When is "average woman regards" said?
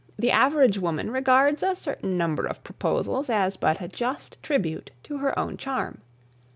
0.31-1.61